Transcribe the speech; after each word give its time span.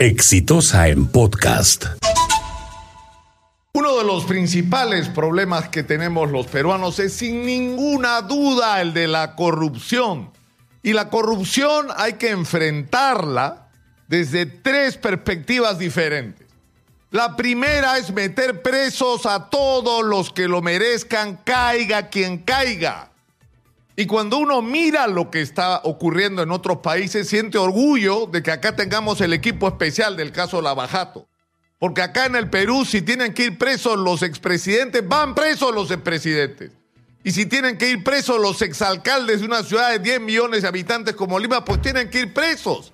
Exitosa 0.00 0.88
en 0.88 1.08
podcast. 1.08 1.84
Uno 3.74 3.98
de 3.98 4.04
los 4.04 4.24
principales 4.24 5.10
problemas 5.10 5.68
que 5.68 5.82
tenemos 5.82 6.30
los 6.30 6.46
peruanos 6.46 6.98
es 6.98 7.12
sin 7.12 7.44
ninguna 7.44 8.22
duda 8.22 8.80
el 8.80 8.94
de 8.94 9.06
la 9.06 9.36
corrupción. 9.36 10.32
Y 10.82 10.94
la 10.94 11.10
corrupción 11.10 11.88
hay 11.98 12.14
que 12.14 12.30
enfrentarla 12.30 13.68
desde 14.08 14.46
tres 14.46 14.96
perspectivas 14.96 15.78
diferentes. 15.78 16.48
La 17.10 17.36
primera 17.36 17.98
es 17.98 18.10
meter 18.10 18.62
presos 18.62 19.26
a 19.26 19.50
todos 19.50 20.02
los 20.02 20.32
que 20.32 20.48
lo 20.48 20.62
merezcan, 20.62 21.38
caiga 21.44 22.08
quien 22.08 22.38
caiga. 22.38 23.09
Y 23.96 24.06
cuando 24.06 24.38
uno 24.38 24.62
mira 24.62 25.06
lo 25.06 25.30
que 25.30 25.40
está 25.40 25.80
ocurriendo 25.84 26.42
en 26.42 26.50
otros 26.50 26.78
países, 26.78 27.28
siente 27.28 27.58
orgullo 27.58 28.26
de 28.26 28.42
que 28.42 28.50
acá 28.50 28.76
tengamos 28.76 29.20
el 29.20 29.32
equipo 29.32 29.68
especial 29.68 30.16
del 30.16 30.32
caso 30.32 30.62
Lavajato. 30.62 31.28
Porque 31.78 32.02
acá 32.02 32.26
en 32.26 32.36
el 32.36 32.50
Perú, 32.50 32.84
si 32.84 33.02
tienen 33.02 33.34
que 33.34 33.44
ir 33.44 33.58
presos 33.58 33.98
los 33.98 34.22
expresidentes, 34.22 35.06
van 35.06 35.34
presos 35.34 35.74
los 35.74 35.90
expresidentes. 35.90 36.72
Y 37.24 37.32
si 37.32 37.46
tienen 37.46 37.76
que 37.76 37.90
ir 37.90 38.04
presos 38.04 38.40
los 38.40 38.62
exalcaldes 38.62 39.40
de 39.40 39.46
una 39.46 39.62
ciudad 39.62 39.90
de 39.90 39.98
10 39.98 40.20
millones 40.20 40.62
de 40.62 40.68
habitantes 40.68 41.14
como 41.14 41.38
Lima, 41.38 41.64
pues 41.64 41.82
tienen 41.82 42.08
que 42.08 42.20
ir 42.20 42.32
presos. 42.32 42.92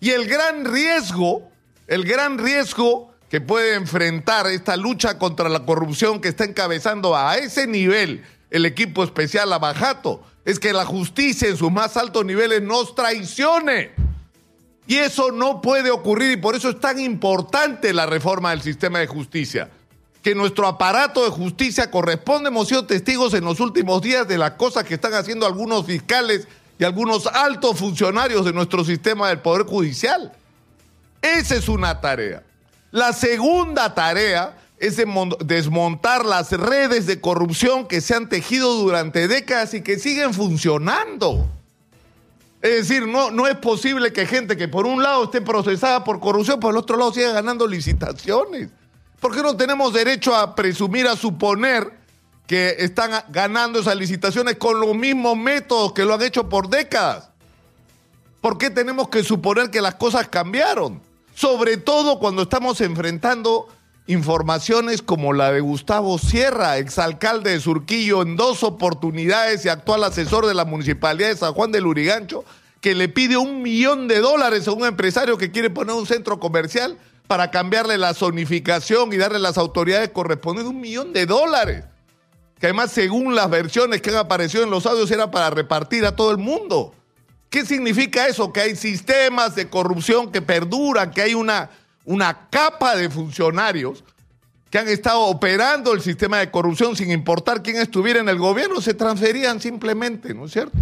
Y 0.00 0.10
el 0.10 0.26
gran 0.26 0.64
riesgo, 0.64 1.50
el 1.86 2.04
gran 2.04 2.38
riesgo 2.38 3.12
que 3.28 3.40
puede 3.40 3.74
enfrentar 3.74 4.46
esta 4.46 4.76
lucha 4.76 5.18
contra 5.18 5.48
la 5.48 5.64
corrupción 5.64 6.20
que 6.20 6.28
está 6.28 6.44
encabezando 6.44 7.14
a 7.16 7.36
ese 7.36 7.66
nivel 7.66 8.24
el 8.50 8.64
equipo 8.64 9.04
especial 9.04 9.52
Abajato, 9.52 10.24
es 10.48 10.58
que 10.58 10.72
la 10.72 10.86
justicia 10.86 11.46
en 11.46 11.58
sus 11.58 11.70
más 11.70 11.98
altos 11.98 12.24
niveles 12.24 12.62
nos 12.62 12.94
traicione. 12.94 13.90
Y 14.86 14.96
eso 14.96 15.30
no 15.30 15.60
puede 15.60 15.90
ocurrir 15.90 16.30
y 16.30 16.36
por 16.38 16.56
eso 16.56 16.70
es 16.70 16.80
tan 16.80 16.98
importante 16.98 17.92
la 17.92 18.06
reforma 18.06 18.52
del 18.52 18.62
sistema 18.62 18.98
de 18.98 19.06
justicia. 19.06 19.68
Que 20.22 20.34
nuestro 20.34 20.66
aparato 20.66 21.22
de 21.22 21.28
justicia 21.28 21.90
corresponde, 21.90 22.48
hemos 22.48 22.66
sido 22.66 22.86
testigos 22.86 23.34
en 23.34 23.44
los 23.44 23.60
últimos 23.60 24.00
días 24.00 24.26
de 24.26 24.38
las 24.38 24.52
cosas 24.52 24.84
que 24.84 24.94
están 24.94 25.12
haciendo 25.12 25.44
algunos 25.44 25.84
fiscales 25.84 26.48
y 26.78 26.84
algunos 26.84 27.26
altos 27.26 27.78
funcionarios 27.78 28.46
de 28.46 28.54
nuestro 28.54 28.86
sistema 28.86 29.28
del 29.28 29.40
Poder 29.40 29.66
Judicial. 29.66 30.32
Esa 31.20 31.56
es 31.56 31.68
una 31.68 32.00
tarea. 32.00 32.42
La 32.90 33.12
segunda 33.12 33.94
tarea 33.94 34.56
es 34.80 34.96
desmontar 35.44 36.24
las 36.24 36.52
redes 36.52 37.06
de 37.06 37.20
corrupción 37.20 37.86
que 37.86 38.00
se 38.00 38.14
han 38.14 38.28
tejido 38.28 38.74
durante 38.74 39.26
décadas 39.26 39.74
y 39.74 39.82
que 39.82 39.98
siguen 39.98 40.32
funcionando. 40.32 41.48
Es 42.62 42.88
decir, 42.88 43.06
no, 43.06 43.30
no 43.30 43.46
es 43.46 43.56
posible 43.56 44.12
que 44.12 44.26
gente 44.26 44.56
que 44.56 44.68
por 44.68 44.86
un 44.86 45.02
lado 45.02 45.24
esté 45.24 45.40
procesada 45.40 46.04
por 46.04 46.20
corrupción, 46.20 46.58
por 46.60 46.72
el 46.72 46.78
otro 46.78 46.96
lado 46.96 47.12
siga 47.12 47.32
ganando 47.32 47.66
licitaciones. 47.66 48.70
¿Por 49.20 49.34
qué 49.34 49.42
no 49.42 49.56
tenemos 49.56 49.92
derecho 49.92 50.34
a 50.34 50.54
presumir, 50.54 51.06
a 51.06 51.16
suponer 51.16 51.92
que 52.46 52.76
están 52.78 53.10
ganando 53.28 53.80
esas 53.80 53.96
licitaciones 53.96 54.56
con 54.56 54.80
los 54.80 54.94
mismos 54.94 55.36
métodos 55.36 55.92
que 55.92 56.04
lo 56.04 56.14
han 56.14 56.22
hecho 56.22 56.48
por 56.48 56.68
décadas? 56.68 57.30
¿Por 58.40 58.58
qué 58.58 58.70
tenemos 58.70 59.08
que 59.08 59.24
suponer 59.24 59.70
que 59.70 59.80
las 59.80 59.96
cosas 59.96 60.28
cambiaron? 60.28 61.00
Sobre 61.34 61.76
todo 61.76 62.18
cuando 62.18 62.42
estamos 62.42 62.80
enfrentando 62.80 63.68
informaciones 64.08 65.02
como 65.02 65.34
la 65.34 65.52
de 65.52 65.60
Gustavo 65.60 66.18
Sierra, 66.18 66.78
exalcalde 66.78 67.50
de 67.50 67.60
Surquillo 67.60 68.22
en 68.22 68.36
dos 68.36 68.64
oportunidades 68.64 69.64
y 69.64 69.68
actual 69.68 70.02
asesor 70.02 70.46
de 70.46 70.54
la 70.54 70.64
Municipalidad 70.64 71.28
de 71.28 71.36
San 71.36 71.52
Juan 71.52 71.72
del 71.72 71.86
Urigancho, 71.86 72.42
que 72.80 72.94
le 72.94 73.10
pide 73.10 73.36
un 73.36 73.60
millón 73.60 74.08
de 74.08 74.20
dólares 74.20 74.66
a 74.66 74.72
un 74.72 74.86
empresario 74.86 75.36
que 75.36 75.50
quiere 75.50 75.68
poner 75.68 75.94
un 75.94 76.06
centro 76.06 76.40
comercial 76.40 76.96
para 77.26 77.50
cambiarle 77.50 77.98
la 77.98 78.14
zonificación 78.14 79.12
y 79.12 79.18
darle 79.18 79.40
las 79.40 79.58
autoridades 79.58 80.08
correspondientes 80.08 80.74
un 80.74 80.80
millón 80.80 81.12
de 81.12 81.26
dólares. 81.26 81.84
Que 82.58 82.68
además, 82.68 82.90
según 82.90 83.34
las 83.34 83.50
versiones 83.50 84.00
que 84.00 84.08
han 84.08 84.16
aparecido 84.16 84.64
en 84.64 84.70
los 84.70 84.86
audios, 84.86 85.10
era 85.10 85.30
para 85.30 85.50
repartir 85.50 86.06
a 86.06 86.16
todo 86.16 86.30
el 86.30 86.38
mundo. 86.38 86.94
¿Qué 87.50 87.66
significa 87.66 88.26
eso? 88.26 88.54
Que 88.54 88.60
hay 88.60 88.74
sistemas 88.74 89.54
de 89.54 89.68
corrupción 89.68 90.32
que 90.32 90.40
perduran, 90.40 91.10
que 91.10 91.20
hay 91.20 91.34
una 91.34 91.68
una 92.08 92.48
capa 92.48 92.96
de 92.96 93.10
funcionarios 93.10 94.02
que 94.70 94.78
han 94.78 94.88
estado 94.88 95.20
operando 95.20 95.92
el 95.92 96.00
sistema 96.00 96.38
de 96.38 96.50
corrupción 96.50 96.96
sin 96.96 97.10
importar 97.10 97.62
quién 97.62 97.76
estuviera 97.76 98.20
en 98.20 98.30
el 98.30 98.38
gobierno, 98.38 98.80
se 98.80 98.94
transferían 98.94 99.60
simplemente, 99.60 100.32
¿no 100.32 100.46
es 100.46 100.52
cierto? 100.52 100.78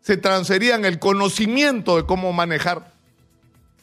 Se 0.00 0.16
transferían 0.16 0.86
el 0.86 0.98
conocimiento 0.98 1.96
de 1.96 2.06
cómo 2.06 2.32
manejar 2.32 2.90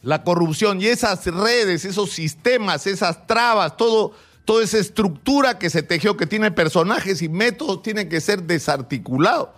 la 0.02 0.24
corrupción 0.24 0.80
y 0.80 0.86
esas 0.86 1.24
redes, 1.26 1.84
esos 1.84 2.10
sistemas, 2.10 2.88
esas 2.88 3.24
trabas, 3.28 3.76
todo, 3.76 4.12
toda 4.44 4.64
esa 4.64 4.78
estructura 4.78 5.60
que 5.60 5.70
se 5.70 5.84
tejió, 5.84 6.16
que 6.16 6.26
tiene 6.26 6.50
personajes 6.50 7.22
y 7.22 7.28
métodos, 7.28 7.82
tiene 7.82 8.08
que 8.08 8.20
ser 8.20 8.42
desarticulado. 8.42 9.54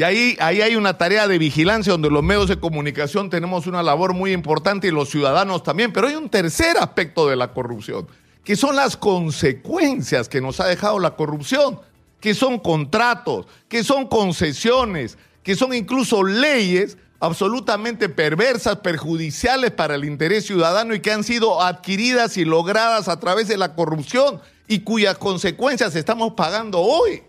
Y 0.00 0.02
ahí, 0.02 0.36
ahí 0.40 0.62
hay 0.62 0.76
una 0.76 0.96
tarea 0.96 1.28
de 1.28 1.36
vigilancia 1.36 1.92
donde 1.92 2.08
los 2.08 2.22
medios 2.22 2.48
de 2.48 2.58
comunicación 2.58 3.28
tenemos 3.28 3.66
una 3.66 3.82
labor 3.82 4.14
muy 4.14 4.32
importante 4.32 4.88
y 4.88 4.90
los 4.90 5.10
ciudadanos 5.10 5.62
también. 5.62 5.92
Pero 5.92 6.08
hay 6.08 6.14
un 6.14 6.30
tercer 6.30 6.78
aspecto 6.78 7.28
de 7.28 7.36
la 7.36 7.52
corrupción, 7.52 8.06
que 8.42 8.56
son 8.56 8.76
las 8.76 8.96
consecuencias 8.96 10.26
que 10.30 10.40
nos 10.40 10.58
ha 10.58 10.68
dejado 10.68 10.98
la 11.00 11.16
corrupción, 11.16 11.80
que 12.18 12.32
son 12.32 12.58
contratos, 12.58 13.44
que 13.68 13.84
son 13.84 14.06
concesiones, 14.06 15.18
que 15.42 15.54
son 15.54 15.74
incluso 15.74 16.24
leyes 16.24 16.96
absolutamente 17.18 18.08
perversas, 18.08 18.76
perjudiciales 18.76 19.70
para 19.70 19.96
el 19.96 20.06
interés 20.06 20.46
ciudadano 20.46 20.94
y 20.94 21.00
que 21.00 21.12
han 21.12 21.24
sido 21.24 21.60
adquiridas 21.60 22.38
y 22.38 22.46
logradas 22.46 23.08
a 23.08 23.20
través 23.20 23.48
de 23.48 23.58
la 23.58 23.74
corrupción 23.74 24.40
y 24.66 24.78
cuyas 24.78 25.18
consecuencias 25.18 25.94
estamos 25.94 26.32
pagando 26.32 26.80
hoy. 26.80 27.22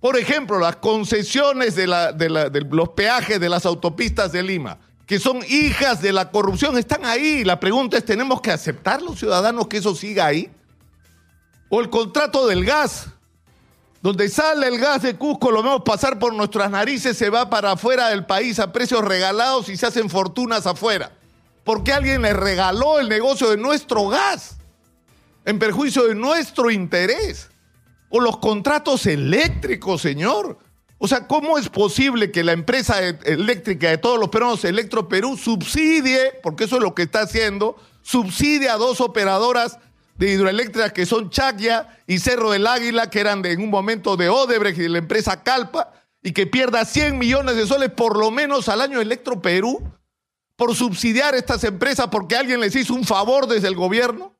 Por 0.00 0.16
ejemplo, 0.16 0.58
las 0.58 0.76
concesiones 0.76 1.74
de, 1.74 1.86
los 1.86 2.88
peajes 2.90 3.38
de 3.38 3.48
las 3.50 3.66
autopistas 3.66 4.32
de 4.32 4.42
Lima, 4.42 4.78
que 5.06 5.18
son 5.18 5.40
hijas 5.46 6.00
de 6.00 6.12
la 6.12 6.30
corrupción, 6.30 6.78
están 6.78 7.04
ahí. 7.04 7.44
La 7.44 7.60
pregunta 7.60 7.98
es, 7.98 8.04
¿tenemos 8.04 8.40
que 8.40 8.50
aceptar 8.50 9.02
los 9.02 9.18
ciudadanos 9.18 9.68
que 9.68 9.76
eso 9.76 9.94
siga 9.94 10.24
ahí? 10.24 10.50
O 11.68 11.80
el 11.80 11.90
contrato 11.90 12.46
del 12.46 12.64
gas, 12.64 13.08
donde 14.00 14.30
sale 14.30 14.68
el 14.68 14.78
gas 14.78 15.02
de 15.02 15.16
Cusco, 15.16 15.50
lo 15.50 15.62
vemos 15.62 15.82
pasar 15.84 16.18
por 16.18 16.32
nuestras 16.32 16.70
narices, 16.70 17.18
se 17.18 17.28
va 17.28 17.50
para 17.50 17.72
afuera 17.72 18.08
del 18.08 18.24
país 18.24 18.58
a 18.58 18.72
precios 18.72 19.04
regalados 19.04 19.68
y 19.68 19.76
se 19.76 19.84
hacen 19.84 20.08
fortunas 20.08 20.66
afuera. 20.66 21.12
Porque 21.62 21.92
alguien 21.92 22.22
le 22.22 22.32
regaló 22.32 22.98
el 22.98 23.08
negocio 23.10 23.50
de 23.50 23.58
nuestro 23.58 24.08
gas 24.08 24.56
en 25.44 25.58
perjuicio 25.58 26.06
de 26.06 26.14
nuestro 26.14 26.70
interés. 26.70 27.50
O 28.10 28.20
los 28.20 28.36
contratos 28.36 29.06
eléctricos, 29.06 30.02
señor. 30.02 30.58
O 30.98 31.08
sea, 31.08 31.26
¿cómo 31.26 31.56
es 31.56 31.70
posible 31.70 32.30
que 32.30 32.44
la 32.44 32.52
empresa 32.52 33.02
e-, 33.02 33.18
eléctrica 33.24 33.88
de 33.88 33.96
todos 33.96 34.20
los 34.20 34.28
peruanos, 34.28 34.62
Electro 34.64 35.08
Perú, 35.08 35.38
subsidie, 35.38 36.34
porque 36.42 36.64
eso 36.64 36.76
es 36.76 36.82
lo 36.82 36.94
que 36.94 37.04
está 37.04 37.22
haciendo, 37.22 37.76
subsidie 38.02 38.68
a 38.68 38.76
dos 38.76 39.00
operadoras 39.00 39.78
de 40.18 40.32
hidroeléctricas 40.32 40.92
que 40.92 41.06
son 41.06 41.30
Chacya 41.30 41.88
y 42.06 42.18
Cerro 42.18 42.50
del 42.50 42.66
Águila, 42.66 43.08
que 43.08 43.20
eran 43.20 43.40
de, 43.40 43.52
en 43.52 43.62
un 43.62 43.70
momento 43.70 44.18
de 44.18 44.28
Odebrecht 44.28 44.78
y 44.78 44.82
de 44.82 44.88
la 44.90 44.98
empresa 44.98 45.42
Calpa, 45.42 45.94
y 46.22 46.32
que 46.32 46.46
pierda 46.46 46.84
100 46.84 47.18
millones 47.18 47.56
de 47.56 47.66
soles 47.66 47.90
por 47.90 48.18
lo 48.18 48.30
menos 48.30 48.68
al 48.68 48.82
año 48.82 49.00
Electro 49.00 49.40
Perú 49.40 49.82
por 50.56 50.74
subsidiar 50.74 51.34
estas 51.34 51.64
empresas 51.64 52.08
porque 52.10 52.36
alguien 52.36 52.60
les 52.60 52.76
hizo 52.76 52.92
un 52.92 53.04
favor 53.04 53.46
desde 53.46 53.68
el 53.68 53.74
gobierno? 53.74 54.36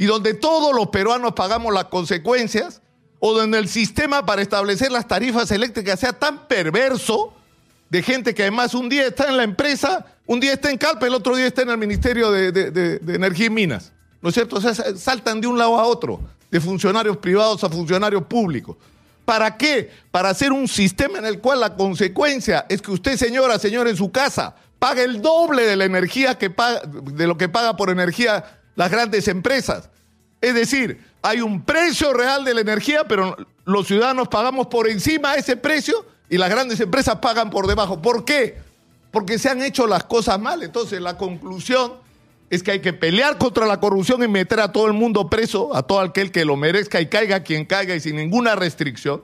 Y 0.00 0.06
donde 0.06 0.32
todos 0.32 0.74
los 0.74 0.86
peruanos 0.86 1.34
pagamos 1.34 1.74
las 1.74 1.84
consecuencias, 1.84 2.80
o 3.18 3.34
donde 3.34 3.58
el 3.58 3.68
sistema 3.68 4.24
para 4.24 4.40
establecer 4.40 4.90
las 4.90 5.06
tarifas 5.06 5.50
eléctricas 5.50 6.00
sea 6.00 6.14
tan 6.14 6.48
perverso, 6.48 7.34
de 7.90 8.02
gente 8.02 8.34
que 8.34 8.40
además 8.40 8.72
un 8.72 8.88
día 8.88 9.08
está 9.08 9.28
en 9.28 9.36
la 9.36 9.42
empresa, 9.42 10.06
un 10.24 10.40
día 10.40 10.54
está 10.54 10.70
en 10.70 10.78
Calpa, 10.78 11.06
el 11.06 11.12
otro 11.12 11.36
día 11.36 11.46
está 11.46 11.60
en 11.60 11.68
el 11.68 11.76
Ministerio 11.76 12.30
de, 12.30 12.98
Energía 13.08 13.46
y 13.46 13.50
Minas. 13.50 13.92
¿No 14.22 14.30
es 14.30 14.34
cierto? 14.36 14.56
O 14.56 14.60
sea, 14.62 14.72
saltan 14.96 15.38
de 15.38 15.48
un 15.48 15.58
lado 15.58 15.78
a 15.78 15.84
otro, 15.84 16.18
de 16.50 16.60
funcionarios 16.62 17.18
privados 17.18 17.62
a 17.62 17.68
funcionarios 17.68 18.22
públicos. 18.22 18.78
¿Para 19.26 19.54
qué? 19.58 19.90
Para 20.10 20.30
hacer 20.30 20.50
un 20.50 20.66
sistema 20.66 21.18
en 21.18 21.26
el 21.26 21.40
cual 21.40 21.60
la 21.60 21.76
consecuencia 21.76 22.64
es 22.70 22.80
que 22.80 22.90
usted, 22.90 23.18
señora, 23.18 23.58
señor, 23.58 23.86
en 23.86 23.98
su 23.98 24.10
casa, 24.10 24.56
paga 24.78 25.02
el 25.02 25.20
doble 25.20 25.66
de 25.66 25.76
la 25.76 25.84
energía 25.84 26.38
que 26.38 26.48
paga, 26.48 26.80
de 26.86 27.26
lo 27.26 27.36
que 27.36 27.50
paga 27.50 27.76
por 27.76 27.90
energía 27.90 28.56
las 28.76 28.90
grandes 28.90 29.28
empresas. 29.28 29.89
Es 30.40 30.54
decir, 30.54 31.00
hay 31.22 31.40
un 31.40 31.62
precio 31.62 32.12
real 32.12 32.44
de 32.44 32.54
la 32.54 32.60
energía, 32.62 33.04
pero 33.06 33.36
los 33.64 33.86
ciudadanos 33.86 34.28
pagamos 34.28 34.68
por 34.68 34.88
encima 34.88 35.34
ese 35.34 35.56
precio 35.56 36.06
y 36.28 36.38
las 36.38 36.48
grandes 36.48 36.80
empresas 36.80 37.16
pagan 37.16 37.50
por 37.50 37.66
debajo. 37.66 38.00
¿Por 38.00 38.24
qué? 38.24 38.58
Porque 39.10 39.38
se 39.38 39.48
han 39.48 39.62
hecho 39.62 39.86
las 39.86 40.04
cosas 40.04 40.40
mal. 40.40 40.62
Entonces, 40.62 41.00
la 41.00 41.18
conclusión 41.18 41.94
es 42.48 42.62
que 42.62 42.72
hay 42.72 42.80
que 42.80 42.92
pelear 42.92 43.38
contra 43.38 43.66
la 43.66 43.80
corrupción 43.80 44.22
y 44.22 44.28
meter 44.28 44.60
a 44.60 44.72
todo 44.72 44.86
el 44.86 44.92
mundo 44.92 45.28
preso, 45.28 45.74
a 45.74 45.82
todo 45.82 46.00
aquel 46.00 46.32
que 46.32 46.44
lo 46.44 46.56
merezca 46.56 47.00
y 47.00 47.06
caiga 47.06 47.42
quien 47.42 47.64
caiga 47.64 47.94
y 47.94 48.00
sin 48.00 48.16
ninguna 48.16 48.56
restricción. 48.56 49.22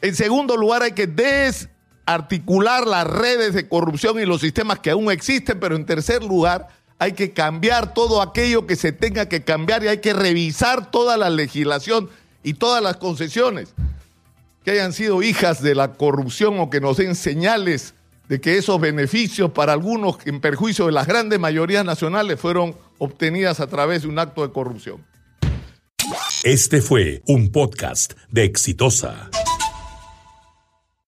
En 0.00 0.14
segundo 0.14 0.56
lugar, 0.56 0.82
hay 0.82 0.92
que 0.92 1.06
des 1.06 1.68
articular 2.04 2.86
las 2.86 3.06
redes 3.06 3.54
de 3.54 3.68
corrupción 3.68 4.18
y 4.18 4.24
los 4.24 4.40
sistemas 4.40 4.78
que 4.78 4.90
aún 4.90 5.10
existen, 5.10 5.60
pero 5.60 5.76
en 5.76 5.84
tercer 5.84 6.22
lugar, 6.22 6.68
hay 6.98 7.12
que 7.12 7.32
cambiar 7.32 7.94
todo 7.94 8.20
aquello 8.20 8.66
que 8.66 8.76
se 8.76 8.92
tenga 8.92 9.28
que 9.28 9.42
cambiar 9.42 9.84
y 9.84 9.88
hay 9.88 9.98
que 9.98 10.12
revisar 10.12 10.90
toda 10.90 11.16
la 11.16 11.30
legislación 11.30 12.10
y 12.42 12.54
todas 12.54 12.82
las 12.82 12.96
concesiones 12.96 13.74
que 14.64 14.72
hayan 14.72 14.92
sido 14.92 15.22
hijas 15.22 15.62
de 15.62 15.74
la 15.74 15.92
corrupción 15.92 16.58
o 16.58 16.70
que 16.70 16.80
nos 16.80 16.96
den 16.96 17.14
señales 17.14 17.94
de 18.28 18.40
que 18.40 18.58
esos 18.58 18.80
beneficios 18.80 19.52
para 19.52 19.72
algunos 19.72 20.18
en 20.26 20.40
perjuicio 20.40 20.86
de 20.86 20.92
las 20.92 21.06
grandes 21.06 21.38
mayorías 21.38 21.84
nacionales 21.84 22.38
fueron 22.38 22.76
obtenidas 22.98 23.60
a 23.60 23.66
través 23.68 24.02
de 24.02 24.08
un 24.08 24.18
acto 24.18 24.46
de 24.46 24.52
corrupción. 24.52 25.04
Este 26.44 26.80
fue 26.82 27.22
un 27.26 27.50
podcast 27.50 28.12
de 28.30 28.44
Exitosa. 28.44 29.30